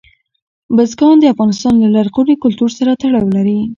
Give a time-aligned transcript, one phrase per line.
[0.75, 3.59] بزګان د افغانستان له لرغوني کلتور سره تړاو لري.